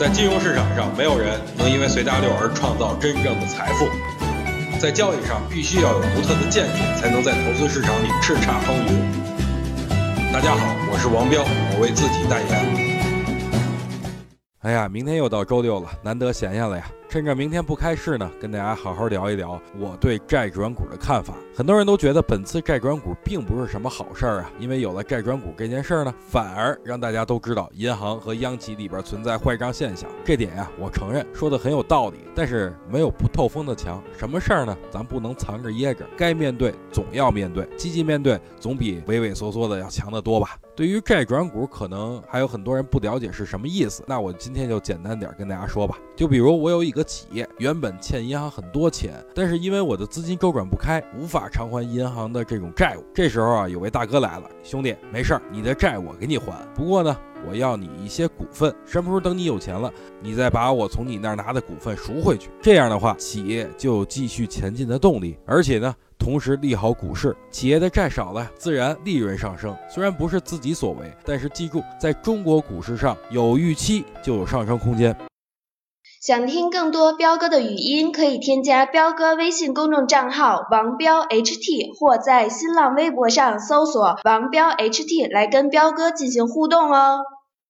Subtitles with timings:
[0.00, 3.86] 在金融市场上，没有人能因为随大流而创造真正的财富。
[4.80, 10.32] 在交易上，必须要有独特的见解，才能在投资市场里叱咤风云。
[10.32, 13.60] 大家好，我是王彪，我为自己代言。
[14.60, 16.90] 哎呀，明天又到周六了，难得闲下了呀。
[17.10, 21.34] 趁着明天不开市呢，跟大家好好聊一聊我对债转股的看法。
[21.52, 30.08] 很多人都觉得本次债转股并不是什么好事儿啊，因为有了债转股这件事儿呢，反而让大家都知道银行和央企里边存在坏账现象。
[30.24, 32.18] 这点呀，我承认说的很有道理。
[32.32, 34.78] 但是没有不透风的墙，什么事儿呢？
[34.88, 40.56] 咱不能藏着掖着，该面对总要面对，积极面对总比畏畏缩缩的要强得多吧。
[40.76, 45.98] 对于债转股，可能还有很多人不了解是什么意思，那我今天就简单点跟大家说吧。
[46.16, 53.04] 就比如我有一个个企业，原本欠银行很多钱，但是因为我的资金周转不开，无法偿还银行的这种债务。
[53.14, 57.16] 这时候啊，有位大哥来了，兄弟，没事儿，你的债我给你还，不过呢，
[57.48, 59.90] 我要你一些股份，什么时候等你有钱了，
[60.20, 62.50] 你再把我从你那儿拿的股份赎回去。
[62.60, 69.74] 这样的话，企业就有继续前进的动力，而且呢，同时利好股市，企业的债少了，自然利润上升。
[69.88, 75.16] 虽然不是自己所为，但是记住，在中国股市上有预期就有上升空间。
[76.20, 87.20] 想听更多彪哥的语音，可以添加彪哥微信公众账号王彪 HT，或在新浪微博上搜索王彪 HT 来跟彪哥进行互动哦。